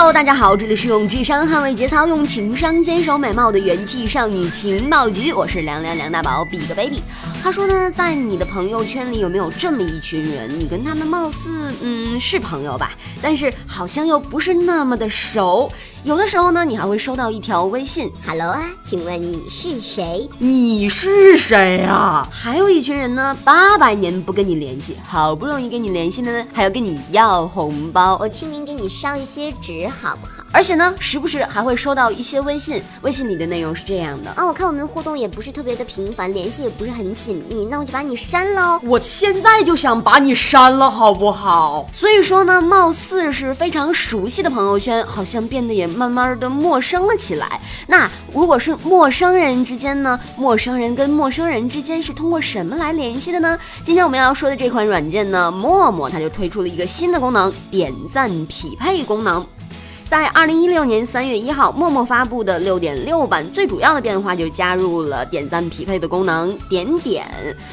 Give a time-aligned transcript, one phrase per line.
[0.00, 7.02] Hello，大家好，这里是用智商捍卫节操，用情商坚守美貌的元气少女情报局，我是凉凉梁大宝比个 Baby。
[7.42, 12.92] 他说呢，在你的朋友圈里有没有这么一群人，你跟他们貌似嗯是朋友吧，
[13.22, 15.72] 但是好像又不是那么的熟。
[16.04, 20.28] 有的时候呢，你还会收到一条微信，Hello 啊，请问你是谁？
[20.38, 22.28] 你是谁啊？
[22.30, 28.16] 还有一群人呢，八百年不跟你联系，好不容易跟你联系呢，还要跟你要红包。
[28.20, 30.39] 我清明给你烧一些纸，好不好？
[30.52, 38.80] 而且呢，时不时还会收到一些微信，微信里的内容是这样的啊，我看我们的互动也不是特别的频繁，联系也不是很紧密，那我就把你删喽。
[38.82, 41.88] 我现在就想把你删了，好不好？
[41.92, 45.90] 所以说呢，貌似是非常熟悉的朋友圈，好像变得也。
[45.90, 47.60] 慢慢的陌生了起来。
[47.86, 50.18] 那如果是陌生人之间呢？
[50.36, 53.58] 陌生人跟陌生人之间是通过什么来联系的呢？
[53.84, 59.44] 今天我们要说的这款软件呢，陌陌它就推出了一个新的功能——点赞匹配功能。
[60.10, 66.52] 在二零一六年三月一号，陌陌发布的六点六版最主要的变化就加入了点赞匹配的功能。
[66.68, 67.24] 点点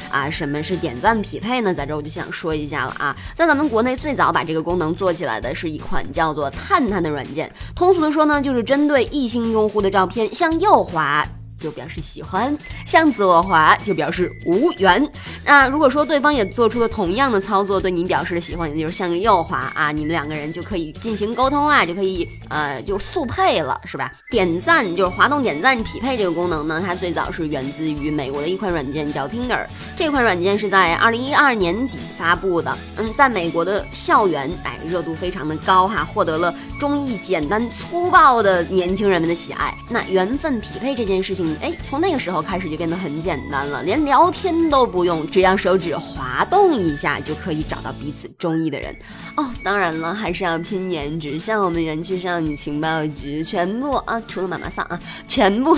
[0.08, 1.74] 啊，什么是点赞匹配呢？
[1.74, 7.50] 在这我就想说一下了啊，在咱们国内最早把这个功能做起来的是一款叫做探探的软件。
[7.74, 11.26] 通俗的说呢，就是针对异性用户的照片向右滑。
[11.58, 12.56] 就表示喜欢，
[12.86, 15.06] 向左滑就表示无缘。
[15.44, 24.12] 那如果说对方也做出了同样的操作，对你表示了喜欢，也就是向右滑啊，你们两个人就可以进行沟通啊，就可以呃就速配了，是吧？
[24.30, 32.76] 点赞就是滑动点赞匹配这个功能呢，它最早是源自于美国的一款软件叫 Tinder，这款软件是在二零一二年底发布的。
[32.96, 39.74] 嗯，在美国的校园，哎，热度非常的高哈，获得了中意简单粗暴的年轻人们的喜爱。
[39.88, 41.47] 那缘分匹配这件事情。
[41.60, 48.94] 哎，从那个时候开始就变得很简单了，连聊天都不用，只要手指滑动一下就可以找到彼此中意的人。
[49.36, 55.76] 哦，当然了，还是要拼颜值，像我们元气少女情报局，全部啊，除了妈妈桑啊，全部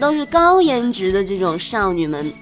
[0.00, 2.32] 都是高颜值的这种少女们。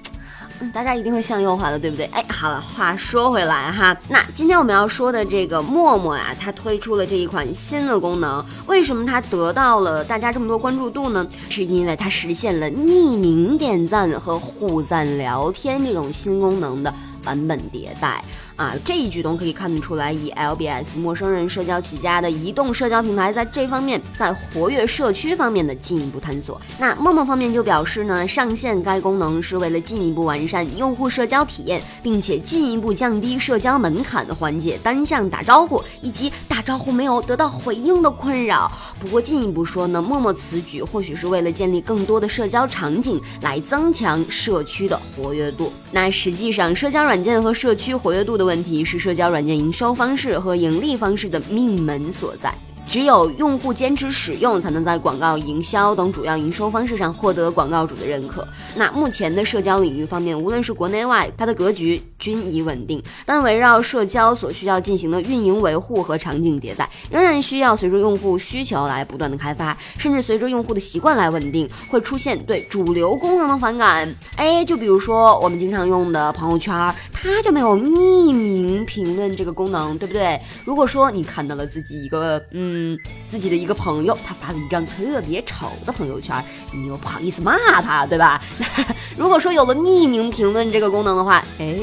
[0.73, 2.05] 大家一定会向右滑的，对不对？
[2.07, 11.27] 哎，好了，话说回来哈，那今天我们要说的这个陌陌啊，它推出了这一款新的功能，为什么它得到了大家这么多关注度呢？
[11.49, 16.93] 是因为它实现了匿名点赞和互赞聊天这种新功能的
[17.23, 18.23] 版本迭代。
[18.61, 26.61] 啊，这一举动可以看得出来，以 LBS 陌生人社交起家的移动社交平台，在这方面在活跃社区方面的进一步探索。
[26.77, 38.71] 那陌陌方面就表示呢，上线该功能是为了进一步完善用户社交体验，并且进一步降低社交门槛的，缓解单向打招呼以及打招呼没有得到回应的困扰。
[38.99, 45.73] 不过进一步说呢，陌陌此举或许是为了建立更多的社交场景，来增强社区的活跃度。
[45.91, 48.50] 那实际上，社交软件和社区活跃度的。
[48.51, 52.53] 问题是社交软件营收方式和盈利方式的命门所在。
[52.91, 58.45] 只有用户坚持使用，才能在广告营销等主要营收方式上获得广告主的认可。
[58.75, 74.13] 那目前的社交领域方面，无论是国内外，它的格局均已稳定，但围绕社交所需要进行的运营维护和场景迭代，仍然需要随着用户需求来不断的开发，甚至随着用户的习惯来稳定，会出现对主流功能的反感。
[74.35, 76.73] 哎，就比如说我们经常用的朋友圈，
[77.13, 80.37] 它就没有匿名评论这个功能，对不对？
[80.65, 82.80] 如果说你看到了自己一个嗯。
[82.81, 82.97] 嗯，
[83.29, 88.41] 自己的一个朋友，他发了一张特别丑的朋友圈，你又不好意思骂他，对吧？
[88.57, 88.65] 那
[89.15, 91.77] 如果说有了匿名评论这个功能的话，哎，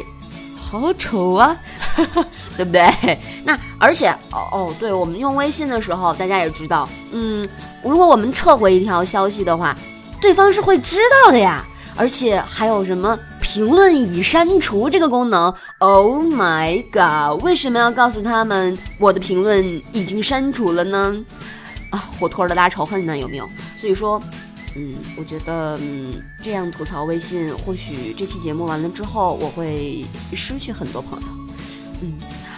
[0.56, 1.56] 好丑啊，
[2.56, 3.19] 对不对？
[3.44, 7.48] 那而且哦哦，对我们用微信的时候，大家也知道，嗯，
[7.84, 9.76] 如果我们撤回一条消息的话，
[10.20, 11.65] 对方是会知道的呀。
[11.98, 17.42] 而且还有什么评论已删除这个功能？Oh my god！
[17.42, 21.16] 为什么要告诉他们我的评论已经删除了呢？
[21.91, 23.19] 啊，火托的拉仇恨呢？
[23.19, 23.50] 有没有？
[23.81, 24.22] 所以说，
[24.76, 31.26] 嗯，我觉得，嗯，这样吐槽微信，或许这期节目完了之后，我会失去很多朋友。
[32.03, 32.15] 嗯，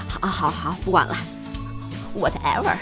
[0.06, 1.16] 好，好，好，不管了
[2.14, 2.76] ，whatever。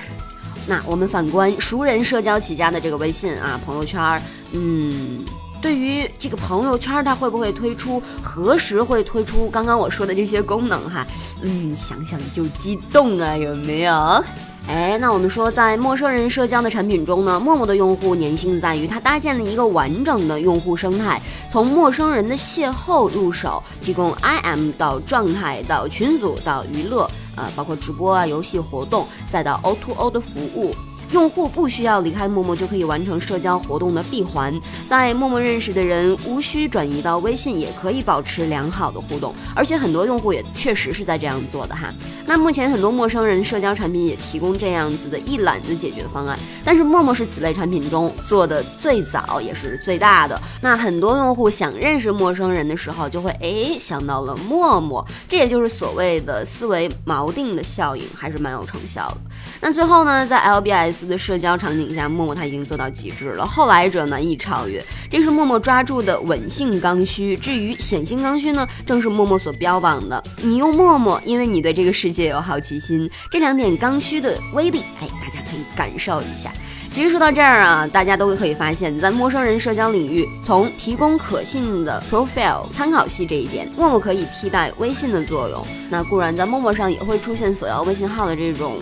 [0.66, 4.20] 那我们反观熟人社交起家的这个微信啊，朋友圈，
[4.50, 5.24] 嗯。
[5.60, 8.02] 对于这个朋友圈，它会不会推出？
[8.22, 9.50] 何时会推出？
[9.50, 11.06] 刚刚我说的这些功能，哈，
[11.42, 14.24] 嗯，想想就激动啊，有没有？
[14.68, 21.20] 哎，那我们说，在陌生人社交的产品中呢，陌陌的用户粘性在于它搭建了一个完整的用户生态，
[21.50, 30.74] 从陌生人的邂逅入手，提供 IM 到状态到群组到娱乐，呃，包括直播啊、游戏活动，再到 O to O 的服务。
[31.12, 41.92] 用户不需要离开陌陌就可以完成社交活动的闭环，在陌陌认识的人无需转移到微信也可以保持良好的互动，而且很多用户也确实是在这样做的哈。
[42.26, 50.38] 那目前很多陌生人社交产品也提供这样子的一揽子解决方案，但是陌陌是此类产品中做的最早也是最大的。
[50.60, 59.27] 那很多用户想认识陌生人的时候，就会哎想到了陌陌，这也就是所谓的思维锚定的效应，还是蛮有成效的。
[59.60, 64.82] 那最后呢，在 LBS 的社交场景下，陌陌它已经做到极致了，后来者难以超越。
[65.10, 67.36] 这是陌陌抓住的稳性刚需。
[67.36, 70.22] 至于显性刚需呢，正是陌陌所标榜的。
[70.42, 76.52] 你用陌陌，因为你对这个世界有好奇心，这两点刚需的威力，哎，大家可以感受一下。
[76.90, 85.62] 其实说到这儿啊，大家都可以发现，在陌生人社交领域，从提供可信的 profile 参考系这一点，陌陌可以替代微信的作用。
[85.90, 88.74] 那固然在陌陌上也会出现索要微信号的这种。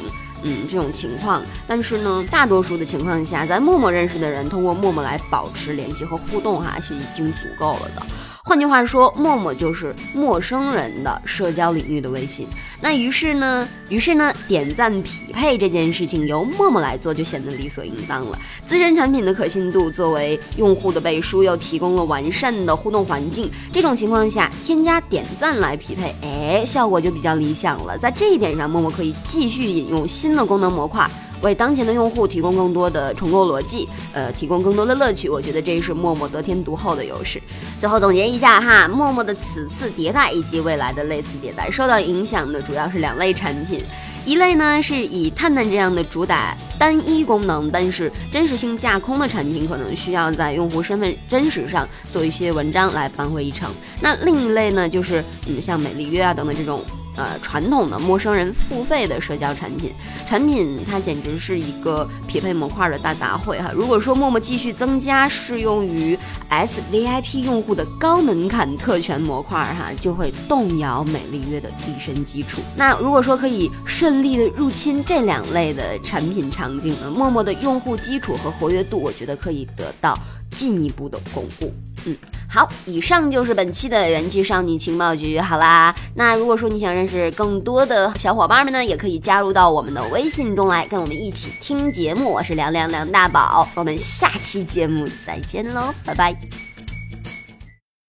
[0.46, 8.06] 嗯，这种情况，但是呢，大多数的情况下，在陌陌认识的人通过陌陌来保持联系和互动，哈，是已经足够了的。
[8.46, 12.46] 换句话说，陌陌就是陌生人的社交领域的微信。
[12.81, 18.38] 那于是呢，于是呢，点赞匹配这件事情由陌陌来做就显得理所应当了。
[18.64, 23.50] 自身产品的可信度作为用户的背书，又提供了完善的互动环境。
[23.72, 27.98] 这种情况下，添加点赞来匹配，哎，效果就比较理想了。
[27.98, 31.10] 在这一点上，陌陌可以继续引用新的功能模块。
[31.43, 37.41] 为当前的用户提供更多的重构逻辑，呃，提供更多的乐趣，我觉得这是陌陌得天独厚的优势。
[37.79, 43.83] 最后总结一下哈，陌陌的此次迭代以及未来的类似迭代，受到影响的主要是两类产品，
[44.25, 53.71] 一类呢是以探探这样的主打单一功能，但是真实性架空的产品，可能需要在用户身份真实上做一些文章来扳回一城。
[54.00, 56.82] 那另一类呢，就是嗯，像美丽约啊等等这种。
[57.17, 59.93] 呃，传统的陌生人付费的社交产品，
[60.29, 63.71] 产品它简直是一个匹配模块的大杂烩哈。
[63.75, 66.19] 如果说陌陌继续增加适用于
[66.49, 72.61] S VIP 用户的高门槛特权模块哈，就会动摇美丽约的立身基础。
[72.77, 80.19] 那如果说可以顺利的入侵这两类的产品场景呢，陌陌的用户基础和活跃度，我觉得可以得到
[80.56, 81.73] 进一步的巩固。
[82.06, 82.17] 嗯。
[82.49, 85.38] 好，以上就是本期的元气少女情报局。
[85.38, 92.31] 好啦，那如果说你想认识更多的小伙伴们呢，也可以加入到我们的微信中来，跟我们一起听节目。
[92.31, 96.66] 我是凉凉梁大宝，我们下期节目再见喽，拜拜。